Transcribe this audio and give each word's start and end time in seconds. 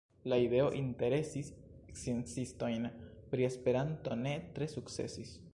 La 0.31 0.37
ideo 0.43 0.69
interesi 0.77 1.43
sciencistojn 1.97 2.89
pri 3.35 3.49
Esperanto 3.53 4.21
ne 4.27 4.37
tre 4.57 4.75
sukcesis. 4.77 5.41